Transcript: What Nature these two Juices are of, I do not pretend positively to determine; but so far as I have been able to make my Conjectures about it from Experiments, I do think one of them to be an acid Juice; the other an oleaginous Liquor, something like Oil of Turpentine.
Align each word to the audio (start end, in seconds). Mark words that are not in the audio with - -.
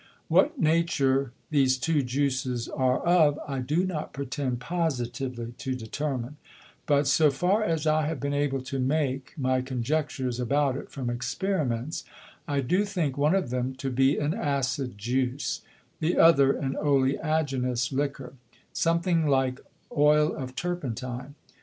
What 0.29 0.59
Nature 0.59 1.31
these 1.51 1.77
two 1.77 2.01
Juices 2.01 2.67
are 2.67 3.05
of, 3.05 3.37
I 3.47 3.59
do 3.59 3.85
not 3.85 4.13
pretend 4.13 4.59
positively 4.59 5.53
to 5.59 5.75
determine; 5.75 6.37
but 6.87 7.05
so 7.05 7.29
far 7.29 7.63
as 7.63 7.85
I 7.85 8.07
have 8.07 8.19
been 8.19 8.33
able 8.33 8.61
to 8.61 8.79
make 8.79 9.35
my 9.37 9.61
Conjectures 9.61 10.39
about 10.39 10.75
it 10.75 10.89
from 10.89 11.11
Experiments, 11.11 12.03
I 12.47 12.61
do 12.61 12.83
think 12.83 13.15
one 13.15 13.35
of 13.35 13.51
them 13.51 13.75
to 13.75 13.91
be 13.91 14.17
an 14.17 14.33
acid 14.33 14.97
Juice; 14.97 15.61
the 15.99 16.17
other 16.17 16.51
an 16.53 16.75
oleaginous 16.77 17.91
Liquor, 17.91 18.33
something 18.73 19.27
like 19.27 19.59
Oil 19.95 20.35
of 20.35 20.55
Turpentine. 20.55 21.35